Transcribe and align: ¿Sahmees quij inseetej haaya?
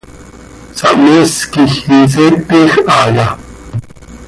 ¿Sahmees 0.77 1.33
quij 1.51 1.73
inseetej 1.97 2.69
haaya? 2.87 3.27